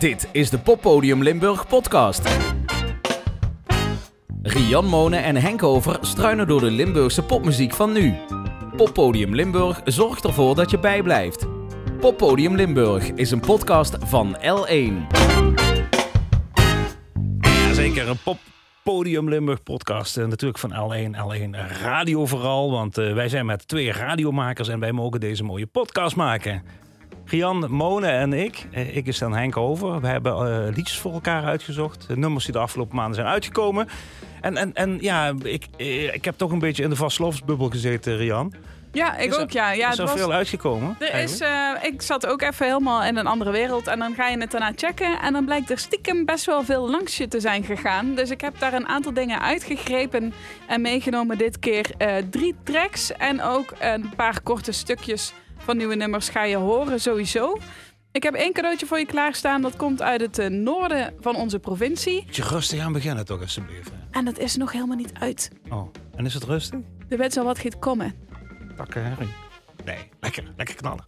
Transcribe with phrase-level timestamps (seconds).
[0.00, 2.28] Dit is de Poppodium Limburg podcast.
[4.42, 8.14] Rian Monen en Henk Over struinen door de Limburgse popmuziek van nu.
[8.76, 11.46] Poppodium Limburg zorgt ervoor dat je bijblijft.
[11.98, 15.16] Poppodium Limburg is een podcast van L1.
[17.40, 18.38] Jazeker, een pop
[18.82, 20.16] Podium Limburg podcast.
[20.16, 22.70] En natuurlijk van L1, L1 Radio vooral.
[22.70, 26.62] Want uh, wij zijn met twee radiomakers en wij mogen deze mooie podcast maken.
[27.30, 30.00] Gian, Mone en ik, uh, ik is dan Henk Over.
[30.00, 32.08] We hebben uh, liedjes voor elkaar uitgezocht.
[32.08, 33.88] De nummers die de afgelopen maanden zijn uitgekomen.
[34.40, 35.66] En, en, en ja, ik,
[36.12, 38.54] ik heb toch een beetje in de vastloofsbubbel gezeten, Rian.
[38.92, 39.72] Ja, ik ook, ja.
[39.72, 40.96] ja is er was, veel uitgekomen?
[40.98, 41.48] Er is, uh,
[41.82, 43.86] ik zat ook even helemaal in een andere wereld.
[43.86, 45.20] En dan ga je het daarna checken.
[45.20, 48.14] En dan blijkt er stiekem best wel veel langs je te zijn gegaan.
[48.14, 50.32] Dus ik heb daar een aantal dingen uitgegrepen
[50.66, 51.90] en meegenomen dit keer.
[51.98, 57.00] Uh, drie tracks en ook een paar korte stukjes van nieuwe nummers ga je horen
[57.00, 57.58] sowieso.
[58.12, 59.62] Ik heb één cadeautje voor je klaarstaan.
[59.62, 62.22] Dat komt uit het uh, noorden van onze provincie.
[62.26, 63.90] Moet je rustig aan beginnen toch, alsjeblieft.
[64.10, 65.50] En dat is nog helemaal niet uit.
[65.68, 66.78] Oh, en is het rustig?
[67.08, 68.14] Er weet al wat gaat komen.
[68.76, 69.34] Takken herrie.
[69.84, 71.04] Nee, lekker, lekker knallen.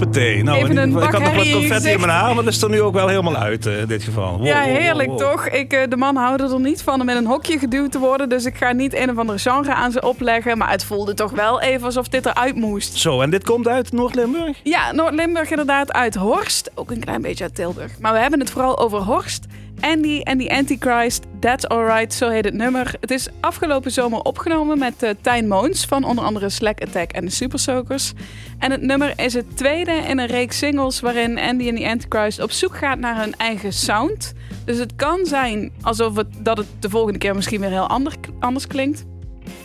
[0.00, 0.42] Hoppatee.
[0.42, 2.70] Nou, Even een ik had nog wat confetti in mijn haar, maar dat is er
[2.70, 4.36] nu ook wel helemaal uit eh, in dit geval.
[4.38, 5.18] Wow, Ja, wow, heerlijk wow.
[5.18, 5.48] toch?
[5.48, 8.28] Ik, eh, de man houden er niet van om in een hokje geduwd te worden.
[8.28, 10.58] Dus ik ga niet een of andere genre aan ze opleggen.
[10.58, 12.96] Maar het voelde toch wel even alsof dit eruit moest.
[12.98, 14.60] Zo, en dit komt uit Noord-Limburg?
[14.62, 16.70] Ja, Noord-Limburg inderdaad uit Horst.
[16.74, 17.92] Ook een klein beetje uit Tilburg.
[17.98, 19.46] Maar we hebben het vooral over Horst.
[19.80, 22.94] Andy en the Antichrist, That's Alright, zo heet het nummer.
[23.00, 27.24] Het is afgelopen zomer opgenomen met eh Tijn Moons van onder andere Slack Attack en
[27.24, 28.12] de Super Soakers.
[28.58, 32.42] En het nummer is het tweede in een reeks singles waarin Andy en the Antichrist
[32.42, 34.32] op zoek gaat naar hun eigen sound.
[34.64, 38.14] Dus het kan zijn alsof het, dat het de volgende keer misschien weer heel ander,
[38.38, 39.04] anders klinkt.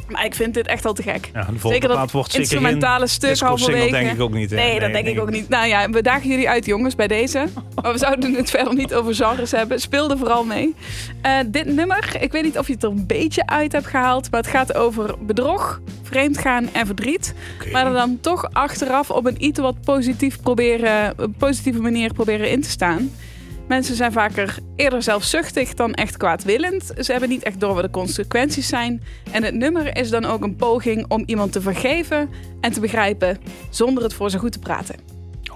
[0.08, 1.30] Maar ik vind dit echt al te gek.
[1.34, 3.92] Ja, Zeker dat wordt instrumentale stuk halverwege.
[3.92, 4.50] denk ik ook niet.
[4.50, 4.56] hè?
[4.56, 5.50] Nee, dat denk ik ook niet.
[5.50, 7.48] Nou ja, we dagen jullie uit, jongens, bij deze.
[7.82, 9.80] Maar we zouden het verder niet over genres hebben.
[9.82, 10.76] Speel er vooral mee.
[11.22, 14.32] Eh, dit nummer, ik weet niet of je het er een beetje uit hebt gehaald.
[14.32, 17.34] Maar het gaat over bedrog, vreemdgaan en verdriet.
[17.72, 22.50] Maar er dan toch achteraf op een iets wat positief proberen, een positieve manier proberen
[22.52, 23.12] in te staan.
[23.68, 26.94] Mensen zijn vaker eerder zelfzuchtig dan echt kwaadwillend.
[26.98, 29.04] Ze hebben niet echt door wat de consequenties zijn.
[29.32, 32.30] En het nummer is dan ook een poging om iemand te vergeven
[32.62, 33.38] en te begrijpen
[33.70, 34.96] zonder het voor ze goed te praten.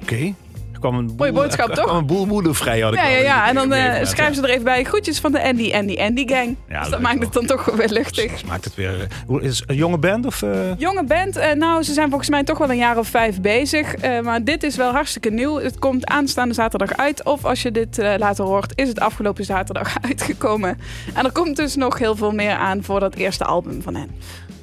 [0.01, 0.33] Oké.
[0.79, 1.91] Kwam een boel, Mooie boodschap, toch?
[1.97, 2.79] een boel moeder vrij.
[2.79, 3.47] Had ik Ja, ja, ja.
[3.47, 6.55] En dan eh, schrijven ze er even bij groetjes van de Andy Andy Andy Gang.
[6.69, 8.31] Ja, dus dat maakt het dan toch weer luchtig.
[8.31, 9.01] Dus maakt het weer...
[9.01, 10.41] eh, hoe- Is een jonge band of...
[10.41, 13.41] eh, Jonge band, eh, nou, ze zijn volgens mij toch wel een jaar of vijf
[13.41, 13.93] bezig.
[13.95, 15.59] Eh, maar dit is wel hartstikke nieuw.
[15.59, 17.23] Het komt aanstaande zaterdag uit.
[17.25, 20.77] Of als je dit eh, later hoort, is het afgelopen zaterdag uitgekomen.
[21.13, 24.09] En er komt dus nog heel veel meer aan voor dat eerste album van hen.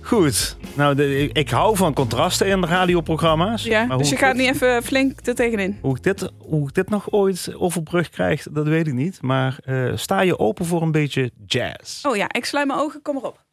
[0.07, 0.57] Goed.
[0.75, 3.65] Nou, de- ik, ik hou van contrasten in radioprogramma's.
[3.65, 5.79] Ja, maar dus je gaat dit- niet even flink er tegenin.
[5.81, 9.23] Hoe ik, dit, hoe ik dit nog ooit overbrug krijg, dat weet ik niet.
[9.23, 12.05] Maar eh, sta je open voor een beetje jazz?
[12.05, 13.45] Oh ja, ik sluit mijn ogen, kom maar op.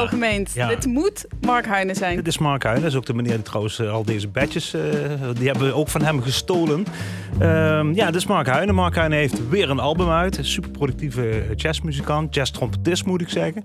[0.00, 0.06] Ja.
[0.06, 0.52] Al wel gemeend.
[0.52, 0.68] Ja.
[0.68, 2.16] Dit moet Mark Heijnen zijn.
[2.16, 2.82] Dit is Mark Huijnen.
[2.82, 4.82] Dat is ook de meneer die trouwens eh, al deze badges, eh,
[5.34, 6.84] die hebben we ook van hem gestolen.
[7.38, 8.74] Ehm, ja, dit is Mark Huijnen.
[8.74, 10.38] Mark Huijnen heeft weer een album uit.
[10.38, 12.34] Een super productieve jazzmuzikant.
[12.34, 13.64] Jazz-trompetist moet ik zeggen.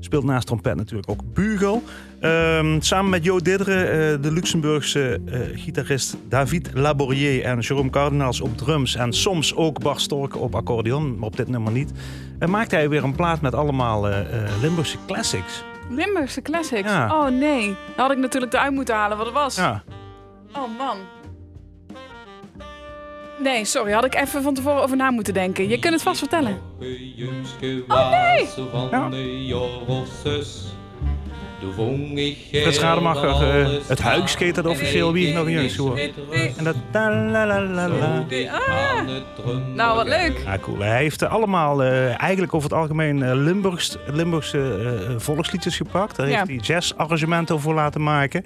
[0.00, 1.82] Speelt naast trompet natuurlijk ook bugel.
[2.20, 8.40] Ehm, samen met Jo Didderen, eh, de Luxemburgse eh, gitarist David Laborier en Jerome Cardinals
[8.40, 8.94] op drums.
[8.94, 11.92] En soms ook Bart Storken op accordeon, maar op dit nummer niet.
[12.38, 15.64] En maakt hij weer een plaat met allemaal eh, eh, Limburgse classics.
[15.90, 16.90] Limburgse Classics.
[16.90, 17.20] Ja.
[17.20, 17.66] Oh nee.
[17.66, 19.56] Dan had ik natuurlijk eruit moeten halen wat het was.
[19.56, 19.82] Ja.
[20.52, 20.96] Oh man.
[23.38, 23.92] Nee, sorry.
[23.92, 25.68] Had ik even van tevoren over na moeten denken.
[25.68, 26.60] Je kunt het vast vertellen.
[27.88, 28.48] Oh nee!
[32.52, 35.12] Frits Rademacher, eh, het Huiks heet dat officieel.
[35.12, 36.10] Wie is nog een jeugd geworden?
[36.56, 38.24] En dat ta la la la la.
[39.74, 40.42] Nou, wat leuk.
[40.44, 40.78] Ja, cool.
[40.78, 44.58] Hij heeft eh, allemaal eh, eigenlijk over het algemeen eh, Limburgs, Limburgse
[45.08, 46.16] eh, volksliedjes gepakt.
[46.16, 46.36] Daar Ja.
[46.36, 48.44] heeft hij jazzarrangementen voor laten maken.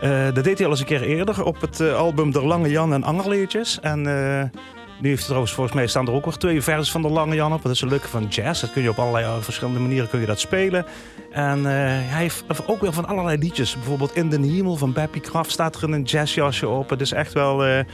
[0.00, 2.68] Eh, dat deed hij al eens een keer eerder op het eh, album De Lange
[2.68, 3.78] Jan en Angerleertjes.
[3.80, 4.60] En eh,
[4.98, 7.34] nu heeft hij trouwens, volgens mij staan er ook weer twee versies van De Lange
[7.34, 7.62] Jan op.
[7.62, 8.60] Dat is een leuke van jazz.
[8.60, 10.86] Dat kun je op allerlei eh, verschillende manieren kun je dat spelen.
[11.32, 13.74] En eh, hij heeft ook weer van allerlei liedjes.
[13.74, 16.90] Bijvoorbeeld In de Hemel van Beppie Kraft staat er een jazzjasje op.
[16.90, 17.64] Het is echt wel...
[17.64, 17.84] eh,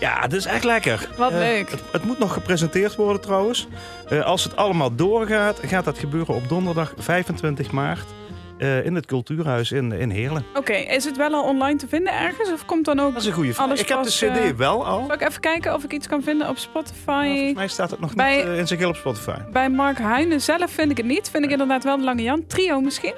[0.00, 1.08] ja, het is echt lekker.
[1.16, 1.70] Wat leuk.
[1.70, 3.68] het, het moet nog gepresenteerd worden trouwens.
[4.24, 8.04] Als het allemaal doorgaat, gaat dat gebeuren op donderdag 25 maart.
[8.62, 10.44] Eh, in het Cultuurhuis in, in Heerlen.
[10.54, 12.52] Oké, is het wel al online te vinden ergens?
[12.52, 13.12] Of komt dan ook...
[13.12, 13.80] Dat is een goede vraag.
[13.80, 15.04] Ik heb de CD eh, wel al.
[15.06, 17.26] Zal ik even kijken of ik iets kan vinden op Spotify?
[17.34, 19.36] volgens mij staat het nog Bij- niet eh, in zijn geheel op Spotify.
[19.52, 21.30] Bij Mark Heijnen zelf vind ik het niet.
[21.30, 22.46] Vind ik inderdaad wel de Lange Jan.
[22.46, 23.14] Trio misschien?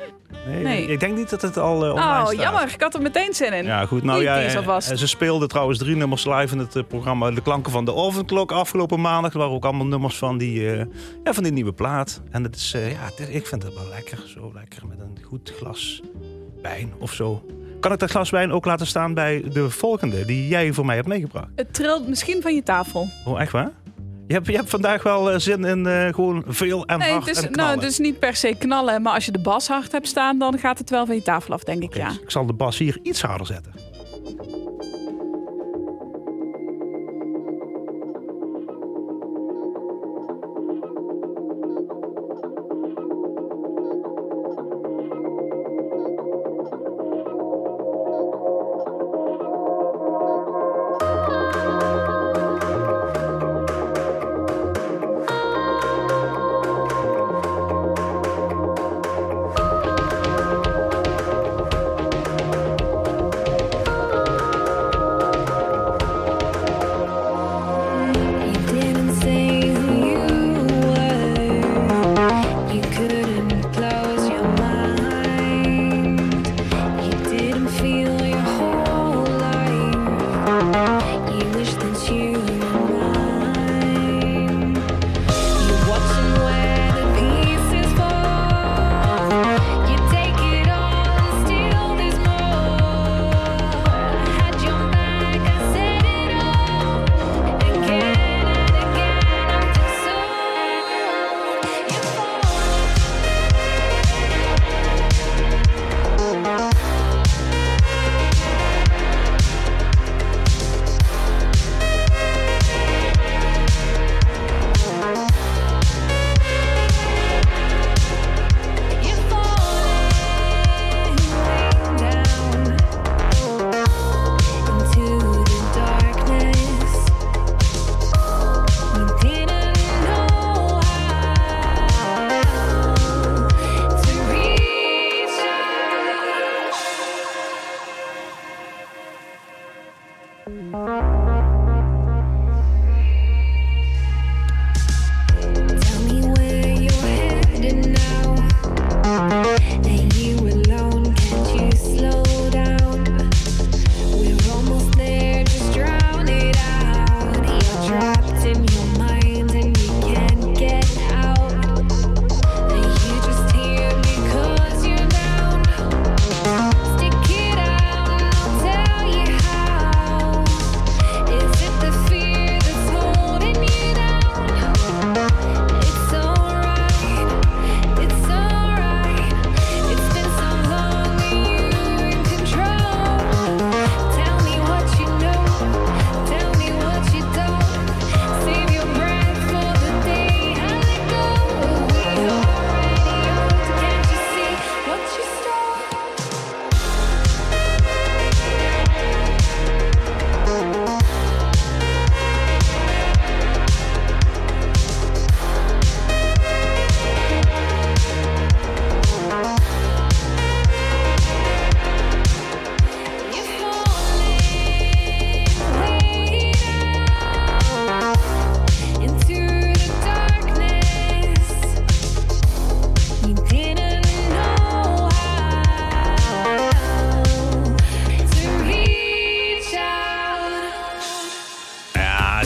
[0.46, 0.86] Nee, Nee.
[0.86, 2.40] Ik denk niet dat het al eh, online Oh, staat.
[2.42, 2.68] jammer.
[2.74, 3.64] Ik had er meteen zin in.
[3.64, 4.02] Ja, goed.
[4.02, 6.88] Nou Die- ja, die is eh, eh, ze speelden trouwens drie nummers live in het
[6.88, 9.32] programma De Klanken van de Ovenklok afgelopen maandag.
[9.32, 10.86] Er waren ook allemaal nummers van die, ja,
[11.32, 12.22] van die nieuwe plaat.
[12.30, 14.22] En het is, ja, ik vind het wel lekker.
[14.26, 16.02] Zo lekker met een goed glas
[16.62, 17.44] wijn of zo.
[17.80, 20.96] Kan ik dat glas wijn ook laten staan bij de volgende die jij voor mij
[20.96, 21.48] hebt meegebracht?
[21.56, 23.08] Het trilt misschien van je tafel.
[23.24, 23.70] Oh, echt waar?
[24.26, 27.26] Je hebt, je hebt vandaag wel eh, zin in eh, gewoon veel en Nee, hard
[27.42, 27.76] en knallen.
[27.76, 29.02] nou, is niet per se knallen.
[29.02, 31.54] Maar als je de bas hard hebt staan, dan gaat het wel van je tafel
[31.54, 31.94] af, denk ik.
[31.94, 32.08] Ja.
[32.08, 33.72] dus Ik zal de bas hier iets harder zetten.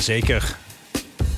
[0.08, 0.56] Jazeker.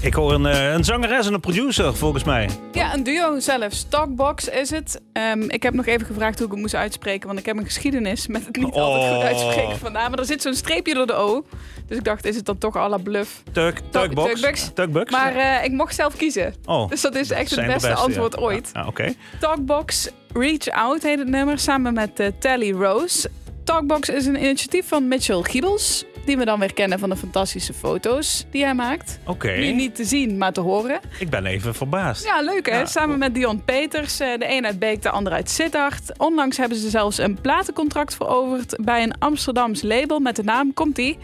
[0.01, 2.49] Ik hoor een, eh, een zangeres en een producer, volgens mij.
[2.73, 3.73] Ja, een duo zelf.
[3.73, 5.01] Stockbox is het.
[5.13, 7.65] Ehm, ik heb nog even gevraagd hoe ik het moest uitspreken, want ik heb een
[7.65, 9.25] geschiedenis met het niet altijd goed Oh.
[9.25, 10.11] uitspreken vandaan.
[10.11, 11.45] Maar er zit zo'n streepje door de O.
[11.87, 13.43] Dus ik dacht, is het dan toch à la bluff?
[13.53, 15.11] Tuk, Tukbox.
[15.11, 16.55] Maar eh, ik mocht zelf kiezen.
[16.65, 18.41] oh, Dus dat is echt het beste, antwoord ja.
[18.41, 18.71] ooit.
[18.73, 19.15] Ja, Oké.
[19.41, 23.31] Talkbox Reach Out heet het nummer, samen met eh, Tally Rose.
[23.65, 26.05] Talkbox is een initiatief van Mitchell Giebels.
[26.25, 29.19] Die we dan weer kennen van de fantastische foto's die hij maakt.
[29.27, 29.51] Oké.
[29.53, 31.01] Nu niet te zien, maar te horen.
[31.19, 32.25] Ik ben even verbaasd.
[32.25, 32.79] Ja, leuk hè?
[32.79, 34.21] Ja, Samen met Dion Peters.
[34.21, 36.19] eh, De een uit Beek, de ander uit Sittard.
[36.19, 41.19] Onlangs hebben ze zelfs een platencontract veroverd bij een Amsterdams label met de naam, komt-ie,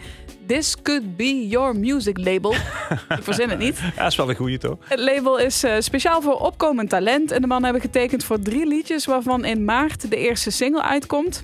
[0.47, 2.51] This Could Be Your Music Label.
[3.17, 3.79] Ik verzin het niet.
[3.95, 4.77] Ja, is wel een goeie toch?
[4.83, 7.31] Het label is eh, speciaal voor opkomend talent.
[7.31, 11.43] En de mannen hebben getekend voor drie liedjes, waarvan in maart de eerste single uitkomt.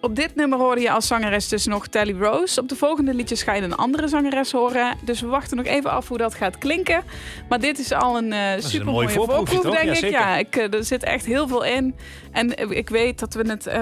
[0.00, 2.60] Op dit nummer hoorde je als zangeres dus nog Tally Rose.
[2.60, 4.96] Op de volgende liedjes ga je een andere zangeres horen.
[5.04, 7.02] Dus we wachten nog even af hoe dat gaat klinken.
[7.48, 9.94] Maar dit is al een uh, een super mooi mooie voorproef, denk Ja, ik.
[9.94, 10.10] zeker.
[10.18, 11.94] Ja, ik, eh, er zit echt heel veel in.
[12.32, 13.66] En eh, ik weet dat we het...
[13.66, 13.80] eh,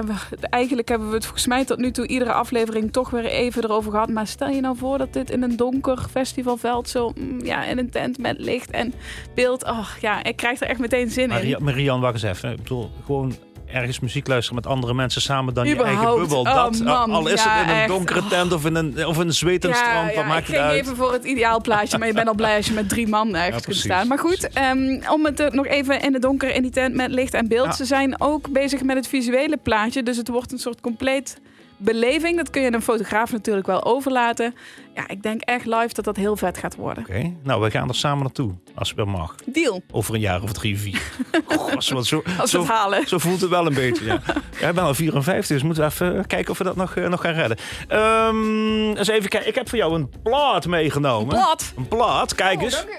[0.49, 3.91] eigenlijk hebben we het volgens mij tot nu toe iedere aflevering toch weer even erover
[3.91, 4.09] gehad.
[4.09, 7.11] Maar stel je nou voor dat dit in een donker festivalveld zo...
[7.15, 8.93] mm, ja, in een tent met licht en
[9.35, 9.63] beeld...
[9.65, 11.29] Oh ja, ik krijg er echt meteen zin in.
[11.29, 12.51] Maria- Marianne, wacht eens even.
[12.51, 13.35] Ik bedoel, gewoon
[13.71, 16.39] ergens muziek luisteren met andere mensen samen dan je eigen bubbel.
[16.39, 17.11] Oh, dat, man.
[17.11, 17.87] al is Ja, het in een echt.
[17.87, 18.29] donkere Oh.
[18.29, 20.81] tent of in een, of in een zwetend strand, wat ik maakt het ging uit?
[20.81, 23.63] even voor het ideaalplaatje, maar je bent al blij als je met drie man ergens
[23.63, 24.07] kunt staan.
[24.07, 27.11] Maar goed, ehm, om het eh, nog even in het donker in die tent met
[27.11, 27.75] licht en beeld.
[27.75, 31.37] Ze zijn ook bezig met het visuele plaatje, dus het wordt een soort compleet
[31.77, 32.37] beleving.
[32.37, 34.55] Dat kun je een fotograaf natuurlijk wel overlaten.
[34.95, 37.03] Ja, ik denk echt live dat dat heel vet gaat worden.
[37.03, 39.35] Oké, nou, we gaan er samen naartoe, als het wel mag.
[39.45, 41.01] Deal, Over een jaar of drie, vier.
[41.45, 43.07] Goh, zo, zo, als we zo, het halen.
[43.07, 44.21] zo voelt het wel een beetje, ja.
[44.59, 47.21] Jij bent al 54, dus moeten we even kijken of we dat nog, eh, nog
[47.21, 47.57] gaan redden.
[47.87, 51.27] Ehm, eens even kijken, ik heb voor jou een plaat meegenomen.
[51.27, 51.73] Plat.
[51.77, 52.75] Een plaat, kijk Oh, eens.
[52.75, 52.93] dank u.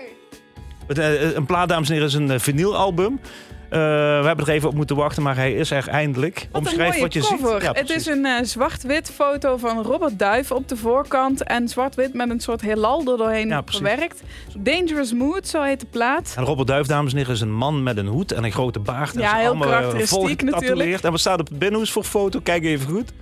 [0.86, 3.20] Het, eh, Een plaat, dames en heren, is een eh, vinylalbum.
[3.70, 3.78] Eh,
[4.20, 6.48] we hebben er even op moeten wachten, maar hij is er eindelijk.
[6.52, 7.50] Wat Omschrijf wat je cover.
[7.52, 7.62] ziet.
[7.62, 11.42] Ja, het is een eh, zwart-wit foto van Robert Duif op de voorkant.
[11.42, 14.22] En zwart-wit met een soort heelal er doorheen Ja, verwerkt.
[14.56, 16.34] Dangerous Mood, zo heet de plaat.
[16.36, 18.78] En Robert Duif, dames en heren, is een man met een hoed en een grote
[18.78, 19.14] baard.
[19.14, 21.02] En Ja, heel allemaal, eh, karakteristiek natuurlijk.
[21.02, 22.40] En wat staat op binnenhoes voor foto?
[22.42, 23.12] Kijk even goed.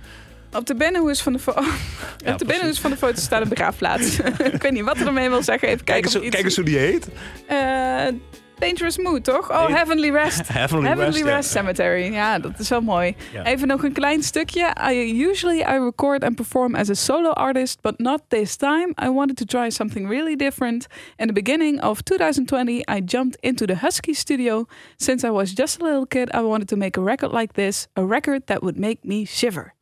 [0.53, 1.51] Op de binnenhoes van de, fo-
[2.31, 4.19] op de binnenhoes van de foto staat een begraafplaats.
[4.53, 5.67] ik weet niet wat er ermee wil zeggen.
[5.67, 6.35] Even Kijk kijken eens, of hoe- iets...
[6.35, 7.07] kijk eens hoe die heet.
[7.47, 8.15] Eh,
[8.59, 9.49] Dangerous Mood, toch?
[9.51, 9.73] Oh, Nee.
[9.75, 10.47] Heavenly Rest.
[10.47, 11.59] Heavenly, Heavenly Rest, Rest, ja.
[11.59, 12.11] Cemetery.
[12.11, 13.15] Ja, dat is wel mooi.
[13.33, 13.45] Ja.
[13.45, 14.75] Even nog een klein stukje.
[14.91, 18.93] I, usually I record and perform as a solo artist, but not this time.
[19.03, 20.87] I wanted to try something really different.
[21.17, 24.65] In the beginning of 2020, I jumped into the Husky studio.
[24.97, 27.87] Since I was just a little kid, I wanted to make a record like this,
[27.95, 29.76] a record that would make me shiver.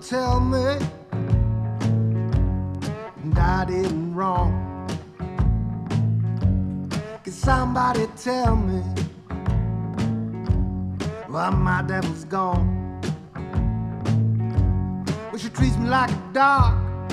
[0.00, 0.78] Tell me
[3.58, 4.86] I didn't wrong.
[7.24, 8.80] Can somebody tell me
[11.26, 13.00] why my devil's gone?
[15.30, 17.10] Well, she treats me like a dog,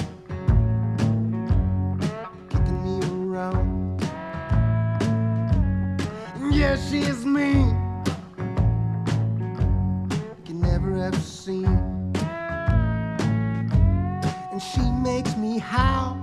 [2.50, 2.96] kicking me
[3.34, 4.02] around.
[6.52, 7.76] Yeah, she is mean.
[10.46, 11.75] Can never have seen.
[15.60, 16.18] How?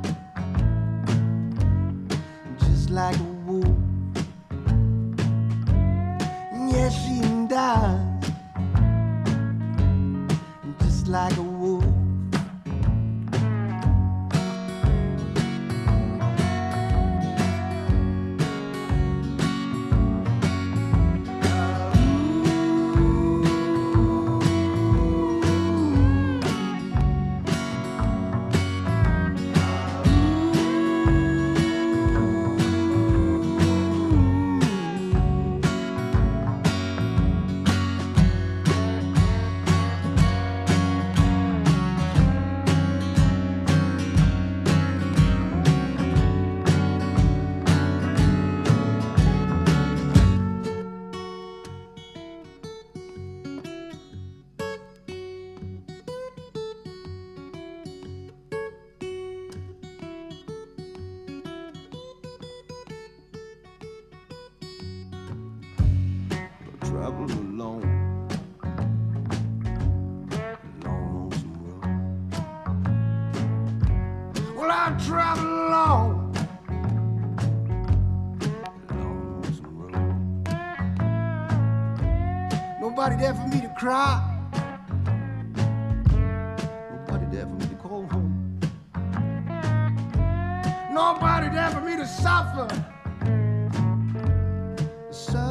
[2.59, 3.32] Just like
[90.93, 92.69] Nobody there for me to suffer.
[95.11, 95.42] Suffer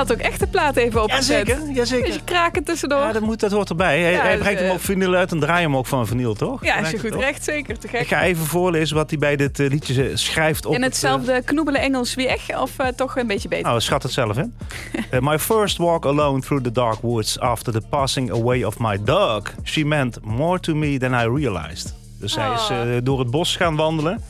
[0.00, 1.46] had ook echt de plaat even opgezet.
[1.46, 2.06] Jazeker, jazeker.
[2.06, 2.98] Beetje kraken tussendoor.
[2.98, 4.00] Ja, dat, moet, dat hoort erbij.
[4.00, 6.06] Hij, Ja, hij dus, brengt hem eh, op vinyl uit en draai hem ook van
[6.06, 6.64] vinyl, toch?
[6.64, 7.78] ja, als je goed recht, zeker.
[7.78, 8.00] Te gek.
[8.00, 10.66] Ik ga even voorlezen wat hij bij dit eh, liedje eh, schrijft.
[10.66, 13.66] Op In het, hetzelfde knoebele Engels wie echt, of eh, toch een beetje eh, beter?
[13.68, 14.54] nou, schat het zelf in.
[15.10, 18.98] Eh, my first walk alone through the dark woods after the passing away of my
[19.04, 19.42] dog.
[19.64, 21.94] She meant more to me than I realized.
[22.18, 24.22] Dus hij is eh, door het bos gaan wandelen.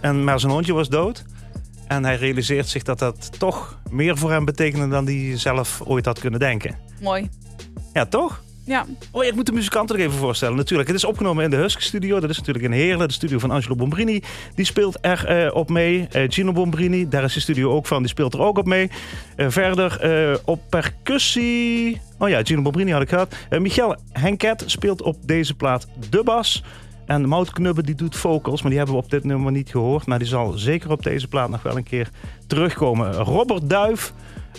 [0.00, 1.24] En, maar zijn hondje was dood.
[1.88, 6.04] En hij realiseert zich dat dat toch meer voor hem betekende dan hij zelf ooit
[6.04, 6.76] had kunnen denken.
[7.00, 7.28] Mooi.
[7.92, 8.42] Ja, toch?
[8.64, 10.56] Ja, Oh ja, ik moet de muzikanten nog even voorstellen.
[10.56, 12.20] Natuurlijk, het is opgenomen in de Husky Studio.
[12.20, 14.22] Dat is natuurlijk in Heerlen, de studio van Angelo Bombrini.
[14.54, 16.06] Die speelt er eh, op mee.
[16.10, 17.98] Eh, Gino Bombrini, daar is de studio ook van.
[17.98, 18.90] Die speelt er ook op mee.
[19.36, 22.00] Eh, verder op percussie...
[22.18, 23.34] Oh ja, Gino Bombrini had ik gehad.
[23.48, 26.62] Eh, Michel Henket speelt op deze plaat de bas.
[27.08, 30.06] En Mout Knubbe die doet vocals, maar die hebben we op dit nummer niet gehoord.
[30.06, 32.10] Maar die zal zeker op deze plaat nog wel een keer
[32.46, 33.12] terugkomen.
[33.12, 34.12] Robert Duif,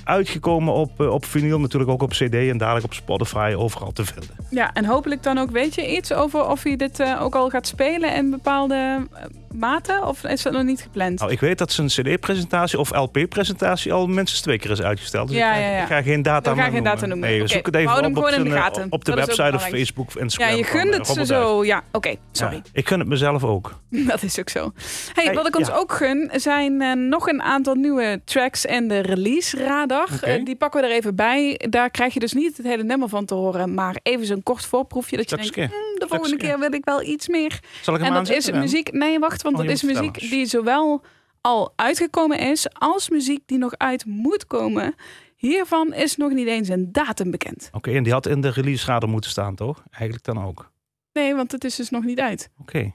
[0.04, 4.06] uitgekomen op, eh, op vinyl, natuurlijk ook op cd en dadelijk op Spotify, overal te
[4.06, 4.30] vinden.
[4.50, 7.50] ja, en hopelijk dan ook, weet je iets over of hij dit eh, ook al
[7.50, 8.76] gaat spelen in bepaalde
[9.14, 9.22] eh,
[9.54, 10.08] maten?
[10.08, 11.20] Of is dat nog niet gepland?
[11.20, 15.28] Nou, ik weet dat zijn cd-presentatie of LP-presentatie al minstens twee keer is uitgesteld.
[15.28, 15.82] Dus Ja, ik, ga, ja, ja.
[15.82, 17.20] ik ga geen data, We meer noemen.
[17.20, 19.68] Nee, Oké, zoek het we even op, op, de op de Dat website of.
[19.68, 20.58] Facebook ja, Instagram.
[20.58, 21.66] je van, gunt het ze zo.
[21.66, 22.56] Ja, oké, sorry.
[22.56, 23.80] Ja, ik gun het mezelf ook.
[24.12, 24.72] Dat is ook zo.
[25.14, 25.74] Hey, Hey, wat ik ons ja.
[25.74, 29.58] ook gun, zijn nog een aantal nieuwe tracks en de release
[29.98, 31.62] Eh, die pakken we er even bij.
[31.70, 34.66] Daar krijg je dus niet het hele nummer van te horen, maar even zo'n kort
[34.66, 35.56] voorproefje dat je denkt.
[35.56, 37.60] "Hmm, de volgende keer wil ik wel iets meer.
[37.82, 38.60] Zal ik hem En dat is dan?
[38.60, 38.92] muziek.
[38.92, 41.04] Nee, wacht, want Oh, dat is muziek die zowel
[41.42, 44.96] al uitgekomen is als muziek die nog uit moet komen.
[45.36, 47.70] Hiervan is nog niet eens een datum bekend.
[47.74, 49.84] Oké, en die had in de release radar moeten staan, toch?
[49.92, 50.72] Eigenlijk dan ook.
[51.14, 52.50] Nee, want het is dus nog niet uit.
[52.62, 52.92] Oké.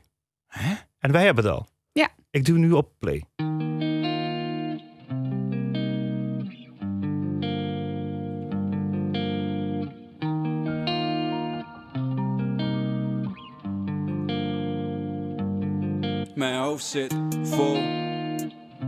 [0.99, 1.67] En wij hebben het al?
[1.93, 2.09] Ja.
[2.31, 3.25] Ik doe nu op play.
[16.75, 17.77] Hoofd zit vol.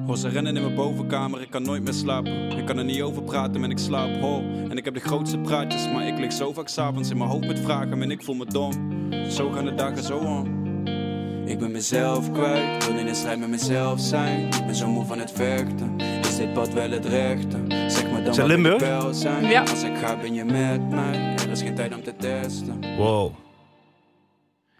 [0.06, 2.50] Hoor ze rennen in mijn bovenkamer, ik kan nooit meer slapen.
[2.58, 4.44] Ik kan er niet over praten, en ik slaap hol.
[4.68, 7.46] En ik heb de grootste praatjes, maar ik lig zo vaak s'avonds in mijn hoofd
[7.46, 8.72] met vragen en ik voel me dom.
[9.30, 10.64] Zo gaan de dagen zo om.
[11.46, 14.46] Ik ben mezelf kwijt, wil in een strijd met mezelf zijn.
[14.46, 15.96] Ik ben zo moe van het vechten.
[16.20, 17.56] Is dit pad wel het rechte?
[17.68, 18.74] Zeg me dan wat Limburg?
[18.74, 19.44] ik wel zijn.
[19.44, 19.60] Ja.
[19.60, 21.34] Als ik ga, ben je met mij.
[21.34, 22.96] Er is geen tijd om te testen.
[22.96, 23.45] Wow.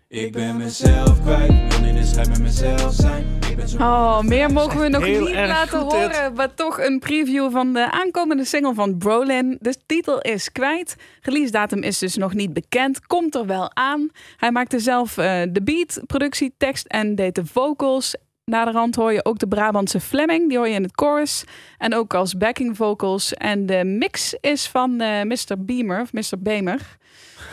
[0.09, 3.27] Ik ben mezelf kwijt, wil in strijd met mezelf zijn.
[3.51, 5.93] Ik ben zo Oh, meer mogen we nog Heel niet laten dit.
[5.93, 6.35] horen.
[6.35, 9.57] Maar toch een preview van de aankomende single van Brolin.
[9.61, 10.97] De titel is kwijt.
[11.21, 13.07] Release datum is dus nog niet bekend.
[13.07, 14.09] Komt er wel aan.
[14.37, 18.15] Hij maakte zelf eh, de beat, productie, tekst en deed de vocals.
[18.51, 20.49] Naderhand hoor je ook de Brabantse Fleming.
[20.49, 21.45] Die hoor je in het chorus.
[21.79, 23.35] En ook als backing vocals.
[23.35, 25.57] En de mix is van eh, Mr.
[25.59, 26.39] Beamer, of Mr.
[26.39, 26.97] Beamer.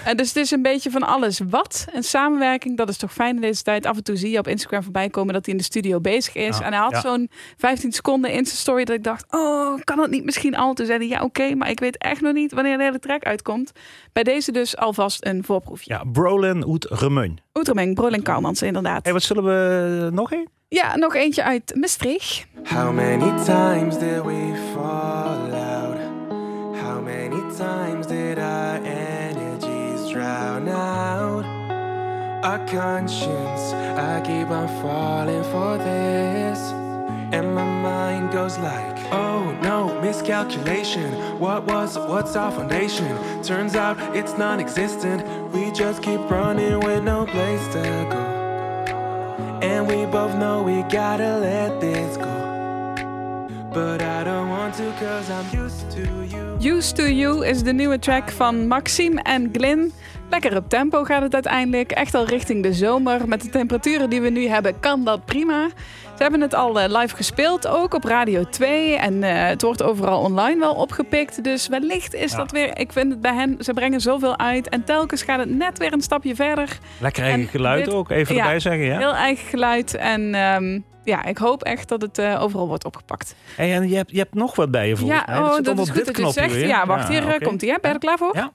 [0.05, 1.85] Eh, dus het is een beetje van alles wat.
[1.93, 3.85] Een samenwerking, dat is toch fijn in deze tijd.
[3.85, 6.35] Af en toe zie je op Instagram voorbij komen dat hij in de studio bezig
[6.35, 6.57] is.
[6.57, 7.01] Ja, en hij had ja.
[7.01, 9.25] zo'n 15 seconden Insta-story dat ik dacht...
[9.29, 10.73] oh, kan dat niet misschien al?
[10.73, 13.23] Toen zei hij, ja oké, maar ik weet echt nog niet wanneer de hele track
[13.23, 13.71] uitkomt.
[14.11, 15.93] Bij deze dus alvast een voorproefje.
[15.93, 17.39] Ja, Brolin Oet Remun.
[17.53, 19.03] Oetermeng, Brolin Kouwmans inderdaad.
[19.03, 20.47] Hey, wat zullen we nog een?
[20.73, 22.45] Ja, nog eentje uit Maastricht.
[22.63, 25.97] How many times did we fall out?
[26.81, 31.45] How many times did our energies drown out?
[32.43, 33.73] a conscience.
[33.97, 36.59] I keep on falling for this.
[37.31, 41.39] And my mind goes like, oh no, miscalculation.
[41.39, 43.15] What was, what's our foundation?
[43.43, 45.23] Turns out it's non existent.
[45.53, 48.22] We just keep running with no place to go.
[49.87, 52.53] We both know we gotta let this go.
[53.73, 56.75] But I don't want to, cause I'm used to you.
[56.75, 59.91] Used to You is de nieuwe track van Maxime en Glyn.
[60.29, 61.91] Lekker op tempo gaat het uiteindelijk.
[61.91, 63.27] Echt al richting de zomer.
[63.27, 65.69] Met de temperaturen die we nu hebben, kan dat prima.
[66.23, 68.95] Hebben het al eh, live gespeeld, ook op Radio 2.
[68.95, 71.43] En eh, het wordt overal online wel opgepikt.
[71.43, 72.37] Dus wellicht is Ja.
[72.37, 72.77] dat weer...
[72.79, 74.69] Ik vind het bij hen, ze brengen zoveel uit.
[74.69, 76.77] En telkens gaat het net weer een stapje verder.
[76.99, 78.85] Lekker eigen En geluid dit- ook, even ja, erbij zeggen.
[78.85, 78.97] Ja?
[78.97, 79.95] Heel eigen geluid.
[79.95, 83.35] En ehm, ja, ik hoop echt dat het eh, overal wordt opgepakt.
[83.55, 85.41] Hey, en je hebt, je hebt nog wat bij je volgens ja, mij.
[85.41, 86.53] oh, dat onder is dit goed dat je zegt.
[86.53, 86.67] weer.
[86.67, 87.77] Ja, wacht, hier komt hij.
[87.81, 88.35] Ben je er klaar voor?
[88.35, 88.51] Ja.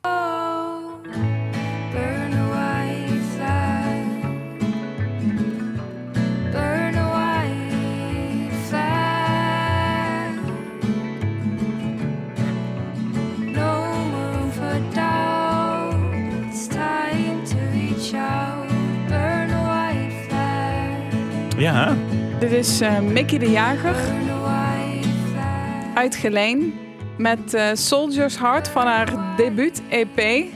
[21.59, 21.97] Ja,
[22.39, 23.93] Dit is eh, Mickey de Jager.
[23.93, 25.95] Burn a white flag.
[25.95, 26.75] uit Geleen
[27.17, 30.47] met eh, Soldier's Heart van haar debuut-EP.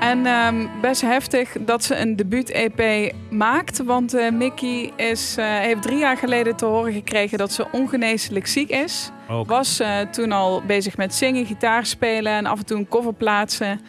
[0.00, 3.82] En ehm, best heftig dat ze een debuut-EP maakt.
[3.82, 8.70] Want eh, Mickey is, heeft drie jaar geleden te horen gekregen dat ze ongeneeslijk ziek
[8.70, 9.10] is.
[9.46, 13.80] Was toen al bezig met zingen, gitaar spelen en af en toe een cover plaatsen.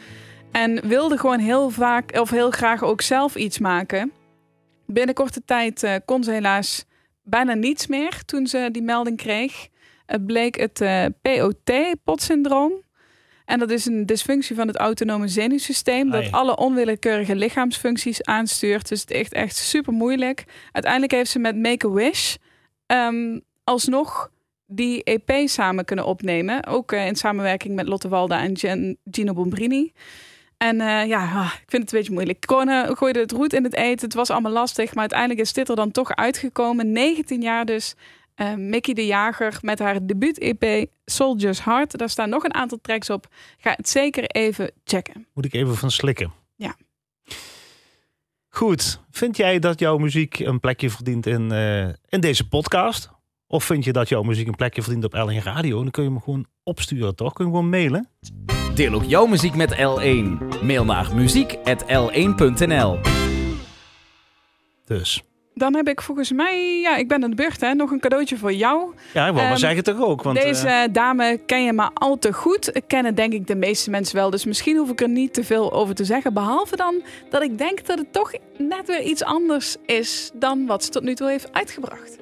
[0.52, 4.12] En wilde gewoon heel vaak of heel graag ook zelf iets maken.
[4.94, 6.86] Binnen korte tijd eh, kon ze helaas
[7.24, 9.68] bijna niets meer toen ze die melding kreeg.
[10.06, 11.72] Het bleek het eh, POT,
[12.04, 12.74] potsyndroom.
[13.46, 16.10] En dat is een dysfunctie van het autonome zenuwsysteem.
[16.10, 16.32] Dat Ai.
[16.32, 18.90] alle onwillekeurige lichaamsfuncties aanstuurt.
[18.90, 20.44] Dus het is echt, echt super moeilijk.
[20.72, 22.36] Uiteindelijk heeft ze met Make-A-Wish
[22.86, 24.32] ehm, alsnog
[24.66, 26.66] die EP samen kunnen opnemen.
[26.68, 29.92] Ook eh, in samenwerking met Lotte Walda en Gen- Gino Bombrini.
[30.62, 32.46] En eh, ja, ah, ik vind het een beetje moeilijk.
[32.46, 34.06] Corona gooide het roet in het eten.
[34.06, 34.90] Het was allemaal lastig.
[34.90, 36.92] Maar uiteindelijk is dit er dan toch uitgekomen.
[36.92, 37.96] 19 jaar dus.
[38.36, 41.98] eh, Mickey de Jager met haar debuut-EP Soldier's Heart.
[41.98, 43.28] Daar staan nog een aantal tracks op.
[43.58, 45.28] Ga het zeker even checken.
[45.34, 46.32] Moet ik even van slikken.
[46.56, 46.76] Ja.
[48.50, 49.00] Goed.
[49.12, 53.10] Vind jij dat jouw muziek een plekje verdient in, eh, in deze podcast?
[53.52, 55.82] Of vind je dat jouw muziek een plekje verdient op L1 Radio?
[55.82, 57.34] Dan kun je hem gewoon opsturen, toch?
[57.34, 58.10] Kun je hem gewoon mailen?
[58.76, 60.38] Deel ook jouw muziek met L1.
[60.64, 63.00] Mail naar muziek.l1.nl
[64.86, 65.24] Dus.
[65.54, 68.38] Dan heb ik volgens mij, ja, ik ben aan de beurt, hè, nog een cadeautje
[68.38, 68.94] voor jou.
[69.14, 70.24] Ja, ik wou maar Ehm, zeggen toch ook.
[70.24, 72.76] Want, Deze eh, dame ken je maar al te goed.
[72.76, 74.30] Ik kennen denk ik de meeste mensen wel.
[74.30, 76.34] Dus misschien hoef ik er niet te veel over te zeggen.
[76.34, 80.84] Behalve dan dat ik denk dat het toch net weer iets anders is dan wat
[80.84, 82.18] ze tot nu toe heeft uitgebracht.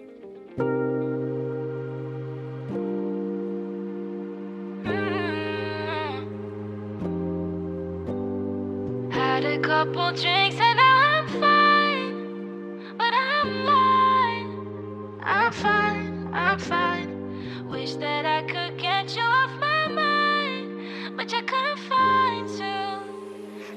[9.93, 12.95] Couple drinks and now I'm fine.
[12.97, 15.19] But I'm lying.
[15.23, 17.67] I'm fine, I'm fine.
[17.69, 21.17] Wish that I could get you off my mind.
[21.17, 22.82] But I couldn't find you.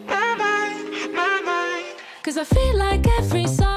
[0.06, 1.96] My mind, my mind.
[2.22, 3.71] Cause I feel like every song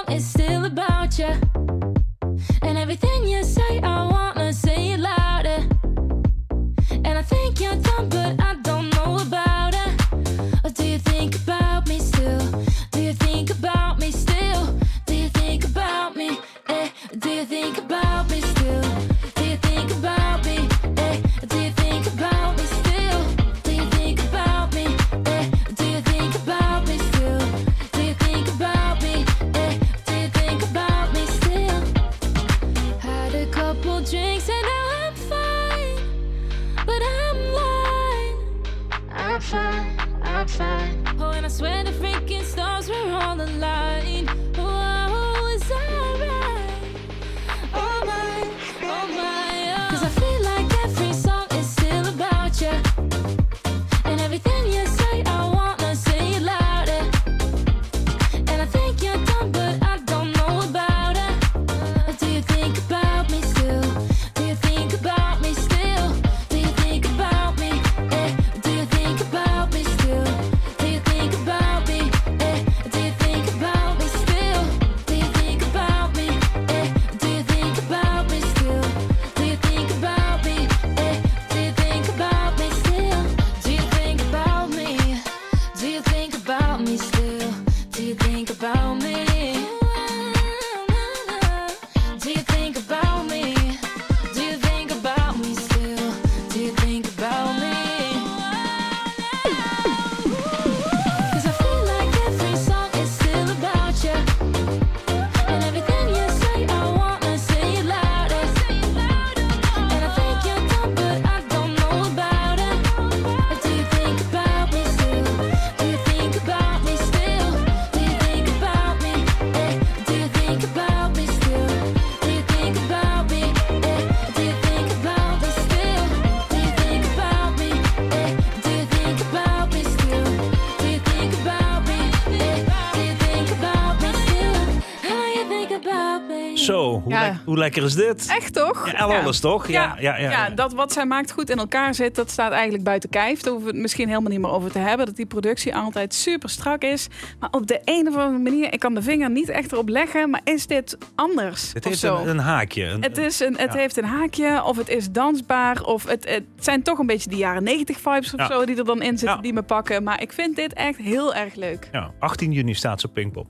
[137.06, 137.40] Hoe, Ja.
[137.46, 138.28] hoe lekker is dit?
[138.30, 138.92] Echt toch?
[138.92, 139.68] Ja, alles toch?
[139.68, 140.50] Ja, ja, ja, ja.
[140.50, 143.42] dat wat zij maakt goed in elkaar zit, dat staat eigenlijk buiten kijf.
[143.42, 145.06] Daar hoeven we het misschien helemaal niet meer over te hebben.
[145.06, 147.08] Dat die productie altijd super strak is.
[147.40, 150.30] Maar op de een of andere manier, ik kan de vinger niet echt erop leggen,
[150.30, 151.74] maar is dit anders?
[151.74, 152.18] Het heeft zo?
[152.18, 152.84] een, een haakje.
[152.86, 156.44] Een- Het, is een, het heeft een haakje, of het is dansbaar, of het, het
[156.60, 159.42] zijn toch een beetje die jaren 90 vibes of zo die er dan in zitten,
[159.42, 160.04] die me pakken.
[160.04, 161.90] Maar ik vind dit echt heel erg leuk.
[161.92, 163.48] ja, 18 juni staat ze op Pinkpop.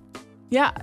[0.50, 0.74] Ja,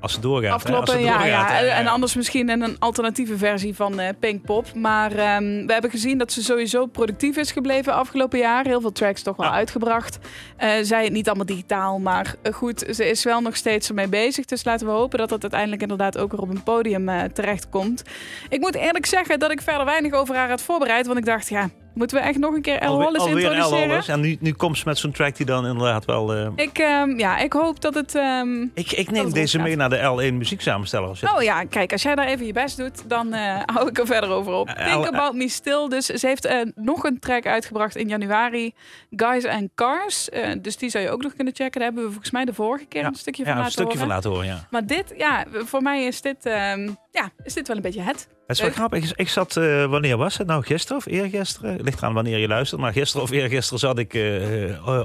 [0.00, 0.42] Als ze doorgaat.
[0.48, 0.52] hè?
[0.52, 0.92] Als afkloppen.
[0.94, 1.46] ze Ja, ja.
[1.46, 1.66] hè?
[1.66, 4.74] En anders misschien in een alternatieve versie van eh Pinkpop.
[4.74, 8.64] Maar ehm, we hebben gezien dat ze sowieso productief is gebleven afgelopen jaar.
[8.66, 9.52] Heel veel tracks toch wel Ja.
[9.52, 10.18] uitgebracht.
[10.56, 14.08] Eh zij het niet allemaal digitaal, maar eh, goed, ze is wel nog steeds ermee
[14.08, 14.44] bezig.
[14.44, 18.02] Dus laten we hopen dat dat uiteindelijk inderdaad ook weer op een podium eh, terechtkomt.
[18.48, 21.06] Ik moet eerlijk zeggen dat ik verder weinig over haar had voorbereid.
[21.06, 21.68] Want ik dacht, ja,
[21.98, 24.02] moeten we echt nog een keer El Hollis alweer introduceren?
[24.06, 26.34] En nu, nu komt ze met zo'n track die dan inderdaad wel...
[26.34, 28.14] eh, Ik, ehm, ja, ik hoop dat het...
[28.14, 31.16] ehm, ik, ik neem deze mee naar de L1 muzieksamensteller.
[31.16, 33.98] Zet- Oh ja, kijk, als jij daar even je best doet, dan eh, hou ik
[33.98, 34.68] er verder over op.
[34.68, 35.88] Eh, Think About Me Still.
[35.88, 38.74] Dus ze heeft nog een track uitgebracht in januari.
[39.10, 40.28] Guys and Cars.
[40.60, 41.80] Dus die zou je ook nog kunnen checken.
[41.80, 43.06] Daar hebben we volgens mij de vorige keer Ja.
[43.06, 44.06] een stukje ja, van een laten stukje horen.
[44.06, 44.66] van laten horen, ja.
[44.70, 48.28] Maar dit, ja, voor mij is dit, ehm, ja, is dit wel een beetje het.
[48.48, 49.10] Het is wel grappig.
[49.10, 50.62] Ik, ik zat, eh, wanneer was het nou?
[50.64, 51.80] Gisteren of eergisteren?
[51.82, 52.80] Ligt eraan wanneer je luistert.
[52.80, 54.14] Maar gisteren of eergisteren zat ik,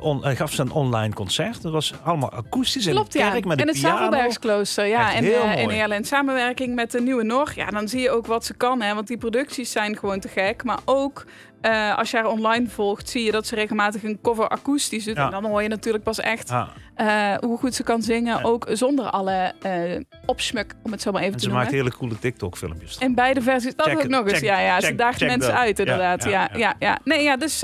[0.01, 1.61] on, eh, gaf ze een online concert.
[1.61, 3.29] Dat was allemaal akoestisch in Klopt, de ja.
[3.29, 3.81] kerk met in de het.
[3.81, 4.85] Zavelbergsklooster.
[4.85, 5.75] Ja, en mooi.
[5.75, 7.51] ja, in samenwerking met de Nieuwe Nor.
[7.55, 8.81] Ja, dan zie je ook wat ze kan.
[8.81, 10.63] Hè, want die producties zijn gewoon te gek.
[10.63, 11.25] Maar ook
[11.63, 15.15] eh, als je haar online volgt, zie je dat ze regelmatig een cover akoestisch doet.
[15.15, 15.25] Ja.
[15.25, 16.53] En dan hoor je natuurlijk pas echt
[16.95, 18.37] eh, hoe goed ze kan zingen.
[18.37, 18.43] Ja.
[18.43, 21.65] Ook zonder alle eh opschmuk, om het zo maar even en te ze noemen.
[21.65, 22.97] maakt hele coole TikTok-filmpjes.
[22.97, 23.75] In beide versies.
[23.75, 24.39] Dat Check ook nog eens.
[24.39, 24.81] ja, ja.
[24.81, 26.23] ze daagt mensen uit, inderdaad.
[26.23, 26.99] ja, Ja, ja.
[27.03, 27.63] Nee, ja, dus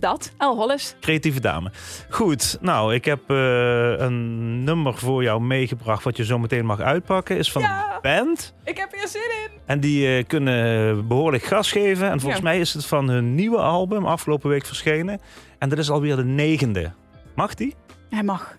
[0.00, 0.32] dat.
[0.38, 0.96] El Hollis.
[1.00, 1.70] Creatieve dame.
[2.10, 3.36] Goed, nou, ik heb eh,
[3.98, 6.04] een nummer voor jou meegebracht...
[6.04, 7.36] wat je zo meteen mag uitpakken.
[7.36, 7.98] Is van Ja.
[8.02, 8.54] band.
[8.64, 9.60] Ik heb hier zin in.
[9.66, 12.10] En die eh, kunnen behoorlijk gas geven.
[12.10, 12.48] En volgens Ja.
[12.48, 15.20] mij is het van hun nieuwe album afgelopen week verschenen.
[15.58, 16.92] En dat is alweer de negende.
[17.34, 17.74] Mag die?
[18.10, 18.57] Hij mag.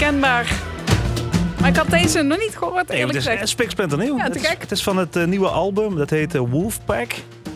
[0.00, 0.52] Onmiskenbaar.
[1.60, 3.48] Maar ik had deze nog niet gehoord, Nee, het eerlijk is gezegd.
[3.48, 4.16] spiksplinternieuw.
[4.16, 5.96] Ja, te het, is, het is van het eh, nieuwe album.
[5.96, 7.14] Dat heet eh, Wolfpack.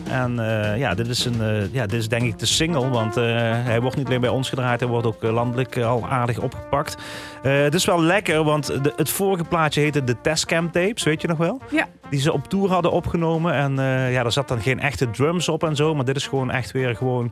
[0.09, 2.89] En eh, ja, dit is, een, ja, dit is denk ik de single.
[2.89, 4.79] Want hij wordt niet alleen bij ons gedraaid.
[4.79, 6.95] Hij wordt ook landelijk al aardig opgepakt.
[7.41, 11.03] Het is wel lekker, want de, het vorige plaatje heette de Testcam Tapes.
[11.03, 11.61] Weet je nog wel?
[11.71, 11.87] Ja.
[12.09, 13.53] Die ze op tour hadden opgenomen.
[13.53, 15.95] En eh, ja, daar zat dan geen echte drums op en zo.
[15.95, 17.31] Maar dit is gewoon echt weer gewoon...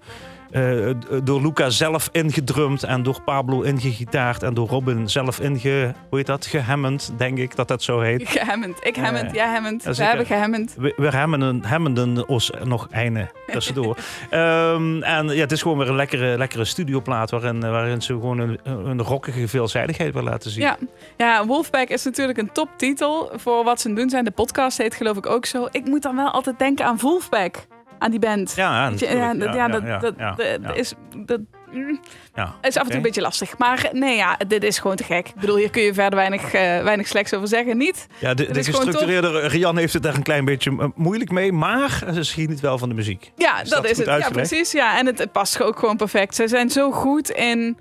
[0.52, 0.90] eh,
[1.24, 5.94] door Luca zelf ingedrumd en door Pablo ingegitaard en door Robin zelf inge...
[6.10, 6.46] Hoe heet dat?
[6.46, 8.30] Gehemmend, denk ik dat dat zo heet.
[8.30, 8.78] Gehemmend.
[8.82, 9.84] Ik hemmend, Eh, jij hemmend.
[9.84, 10.76] ja, We hebben gehemmend.
[10.78, 13.98] We, we hemmenden, hemmenden ons nog eine tussendoor.
[14.30, 18.40] Ehm, en ja, het is gewoon weer een lekkere, lekkere studioplaat waarin, waarin ze gewoon
[18.40, 20.64] een, een rockige veelzijdigheid wil laten zien.
[20.64, 20.78] Ja.
[21.18, 24.24] ja, Wolfpack is natuurlijk een toptitel voor wat ze doen zijn.
[24.24, 25.68] De podcast heet geloof ik ook zo.
[25.72, 27.66] Ik moet dan wel altijd denken aan Wolfpack.
[28.00, 28.54] Aan die band.
[28.56, 30.94] Ja, ja, dat- is...
[31.26, 31.40] Dat,
[31.72, 32.00] mm,
[32.36, 33.58] Ja, is af en toe een beetje lastig.
[33.58, 35.28] Maar nee, ja, dit is gewoon te gek.
[35.28, 37.78] Ik bedoel, hier kun je verder weinig, eh, weinig slechts over zeggen.
[37.78, 38.08] Niet?
[38.20, 41.90] Ja, de, de gestructureerde Rian heeft het daar een klein beetje eh, moeilijk mee, maar
[42.14, 43.32] ze geniet wel van de muziek.
[43.36, 44.06] Ja, Is dat, dat is het.
[44.08, 44.72] Ja, precies.
[44.72, 46.36] Ja, en het, het past ook gewoon perfect.
[46.36, 47.78] Ze zijn zo goed in.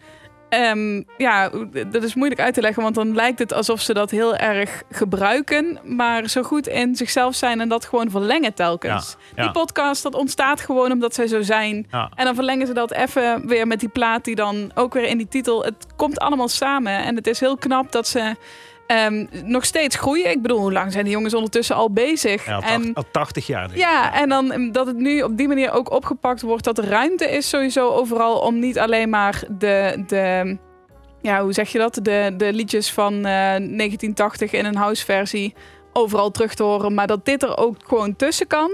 [0.52, 1.50] Ehm, ja,
[1.86, 4.82] dat is moeilijk uit te leggen, want dan lijkt het alsof ze dat heel erg
[4.90, 9.16] gebruiken, maar zo goed in zichzelf zijn en dat gewoon verlengen telkens.
[9.36, 11.86] Ja, Die podcast, dat ontstaat gewoon omdat zij zo zijn.
[11.90, 12.10] Ja.
[12.14, 15.18] En dan verlengen ze dat even weer met die plaat die dan ook weer in
[15.18, 15.64] die titel.
[15.64, 18.36] Het komt allemaal samen en het is heel knap dat ze
[18.96, 20.30] ehm, nog steeds groeien.
[20.30, 22.46] Ik bedoel, hoe lang zijn die jongens ondertussen al bezig?
[22.46, 23.62] Ja, al, en tacht- al 80 jaar.
[23.62, 23.78] denk ik.
[23.78, 26.64] ja, en dan mm, dat het nu op die manier ook opgepakt wordt.
[26.64, 30.04] Dat er ruimte is sowieso overal om niet alleen maar de...
[30.06, 30.56] de
[31.20, 31.98] ja, hoe zeg je dat?
[32.02, 35.54] De, de liedjes van eh, 1980 in een houseversie
[35.92, 36.94] overal terug te horen.
[36.94, 38.70] Maar dat dit er ook gewoon tussen kan.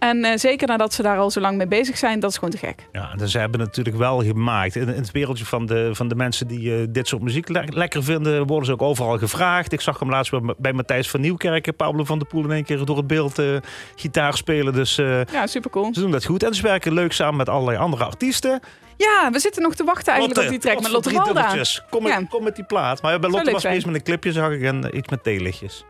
[0.00, 2.50] En eh, zeker nadat ze daar al zo lang mee bezig zijn, dat is gewoon
[2.50, 2.86] te gek.
[2.92, 4.76] Ja, dus ze hebben natuurlijk wel gemaakt.
[4.76, 7.64] In, in het wereldje van de, van de mensen die eh, dit soort muziek le-
[7.68, 9.72] lekker vinden, worden ze ook overal gevraagd.
[9.72, 12.64] Ik zag hem laatst bij, bij Matthijs van Nieuwkerk, Pablo van der Poel in één
[12.64, 13.46] keer door het beeld eh,
[13.96, 14.72] gitaar spelen.
[14.72, 14.94] Dus
[15.32, 15.94] Ja, super cool.
[15.94, 16.42] ze doen dat goed.
[16.42, 18.60] En ze werken leuk samen met allerlei andere artiesten.
[18.96, 21.54] Ja, we zitten nog te wachten eigenlijk op die track met Lotte Walda.
[21.90, 22.22] Kom, Ja.
[22.28, 23.02] kom met die plaat.
[23.02, 25.84] Maar bij Lotte was bezig met een clipje, zag ik, en iets met theelichtjes.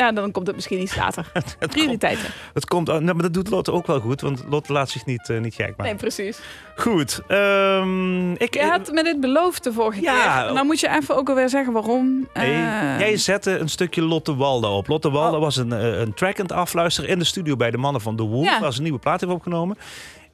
[0.00, 1.26] Ja, dan komt het misschien iets later.
[1.32, 2.28] Het komt, Prioriteiten.
[2.54, 5.28] het komt, nee, maar dat doet Lotte ook wel goed, want Lotte laat zich niet,
[5.28, 5.84] eh, niet gek maken.
[5.84, 6.38] Nee, precies.
[6.76, 7.20] Goed.
[7.28, 10.42] ehm, ik, Je had me dit beloofd de vorige Ja.
[10.42, 10.52] keer.
[10.52, 12.28] Nou moet je even ook alweer zeggen waarom.
[12.34, 14.88] Nee, Eh, jij zette een stukje Lotte Walda op.
[14.88, 15.42] Lotte Walda Oh.
[15.42, 18.16] was een, eh, een track aan het afluisteren in de studio bij de mannen van
[18.16, 18.44] The Wolf.
[18.44, 18.70] Ja.
[18.70, 19.78] Ze een nieuwe plaat hebben opgenomen.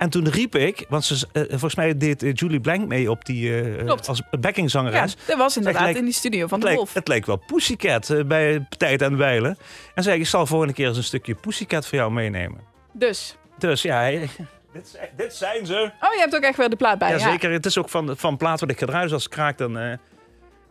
[0.05, 3.25] En toen riep ik, want ze, eh, volgens mij deed eh, Julie Blank mee op
[3.25, 4.09] die Klopt.
[4.09, 5.17] als ja, backingzangeres.
[5.27, 6.95] dat was inderdaad in die studio van de leek, Wolf.
[6.95, 9.59] het leek wel Pussycat bij Tijd en Wijlen.
[9.95, 12.61] En zei ik, ik zal volgende keer eens een stukje Pussycat voor jou meenemen.
[12.93, 13.37] Dus.
[13.59, 14.11] Dus ja,
[14.73, 15.91] dit, z- dit zijn ze.
[16.01, 17.09] Oh, je hebt ook echt weer de plaat bij.
[17.11, 17.51] Ja, Ja, zeker.
[17.53, 19.03] Het is ook van, van plaat wat ik ga draaien.
[19.05, 19.99] Dus als het kraakt dan...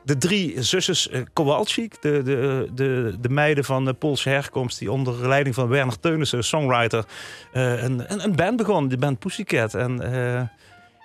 [0.03, 4.79] de drie zusjes eh, Kowalczyk, de, de, de, de meiden van de Poolse herkomst...
[4.79, 7.05] die onder leiding van Werner Teunissen, songwriter...
[7.51, 9.73] eh, een, een, een band begon, de band Pussycat.
[9.73, 10.41] En eh,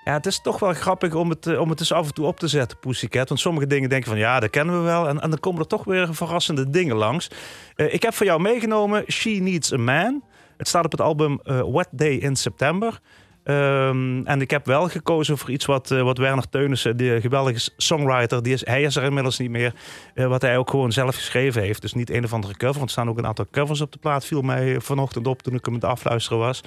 [0.08, 2.26] ja, het is toch wel grappig om het, eh, om het eens af en toe
[2.26, 3.28] op te zetten, Pussycat.
[3.28, 5.08] Want sommige dingen denken van ja, dat kennen we wel.
[5.08, 7.30] En, dan komen er toch weer verrassende dingen langs.
[7.74, 10.22] Eh, ik heb voor jou meegenomen She Needs a Man.
[10.56, 13.00] Het staat op het album eh, Wet Day in September.
[13.48, 17.70] Ehm, en ik heb wel gekozen voor iets wat, eh, wat Werner Teunissen, de geweldige
[17.76, 19.74] songwriter, die is, hij is er inmiddels niet meer,
[20.14, 21.82] eh, wat hij ook gewoon zelf geschreven heeft.
[21.82, 23.98] Dus niet een of andere cover, want er staan ook een aantal covers op de
[23.98, 26.60] plaat, viel mij vanochtend op toen ik hem aan het afluisteren was.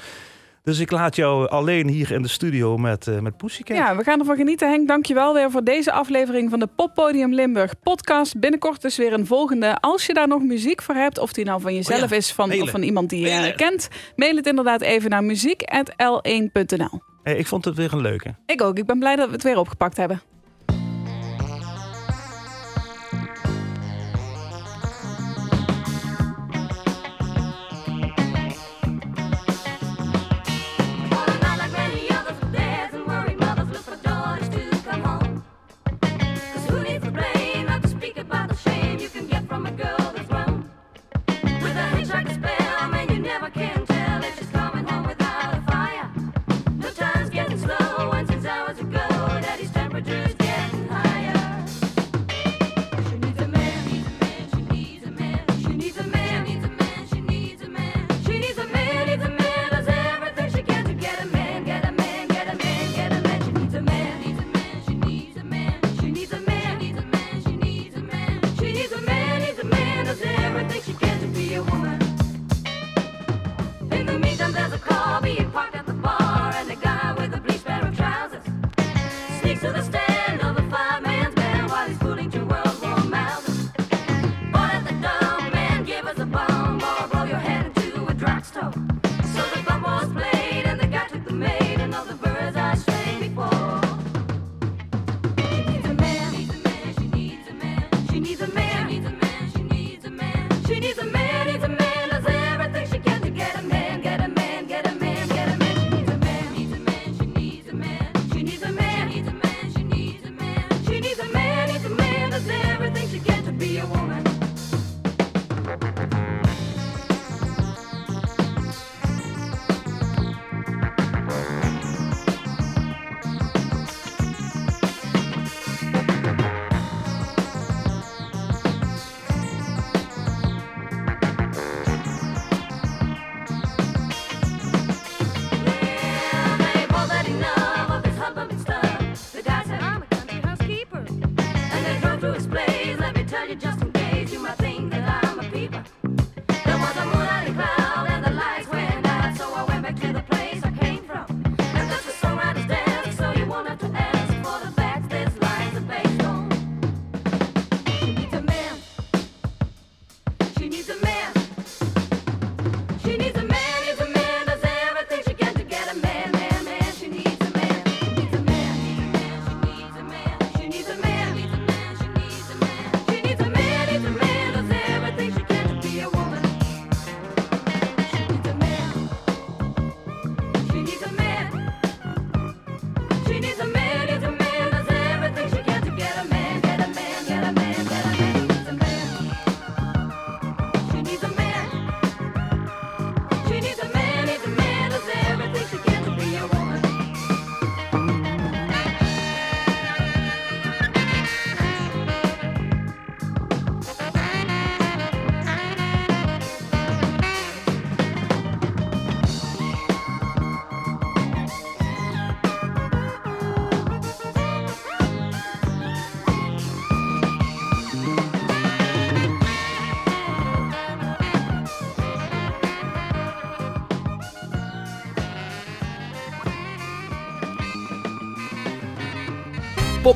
[0.64, 3.78] Dus ik laat jou alleen hier in de studio met, eh met Pussycat.
[3.78, 4.88] Ja, we gaan ervan genieten, Henk.
[4.88, 8.40] Dankjewel weer voor deze aflevering van de Poppodium Limburg podcast.
[8.40, 9.78] Binnenkort dus weer een volgende.
[9.80, 12.32] Als je daar nog muziek voor hebt, of die nou van jezelf Oh ja, is
[12.32, 12.66] van, mailen.
[12.66, 17.02] of van iemand die je kent, mail het inderdaad even naar muziek.l1.nl.
[17.24, 18.36] Eh, ik vond het weer een leuke.
[18.46, 18.78] Ik ook.
[18.78, 20.22] Ik ben blij dat we het weer opgepakt hebben.